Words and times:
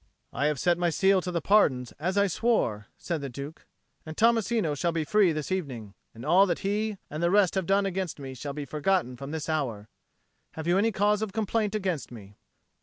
"I 0.33 0.47
have 0.47 0.59
set 0.59 0.79
my 0.79 0.89
seal 0.89 1.21
to 1.21 1.31
the 1.31 1.41
pardons 1.43 1.91
as 1.99 2.17
I 2.17 2.25
swore," 2.25 2.87
said 2.97 3.21
the 3.21 3.29
Duke; 3.29 3.67
"and 4.03 4.17
Tommasino 4.17 4.73
shall 4.75 4.91
be 4.91 5.03
free 5.03 5.31
this 5.31 5.51
evening; 5.51 5.93
and 6.15 6.25
all 6.25 6.47
that 6.47 6.65
he 6.65 6.97
and 7.11 7.21
the 7.21 7.29
rest 7.29 7.53
have 7.53 7.67
done 7.67 7.85
against 7.85 8.17
me 8.19 8.33
shall 8.33 8.53
be 8.53 8.65
forgotten 8.65 9.15
from 9.15 9.29
this 9.29 9.47
hour. 9.47 9.89
Have 10.53 10.65
you 10.65 10.79
any 10.79 10.91
cause 10.91 11.21
of 11.21 11.33
complaint 11.33 11.75
against 11.75 12.11
me?" 12.11 12.33